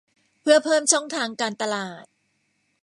[0.41, 2.05] เพื่อเพิ่มช่องทางการตลาด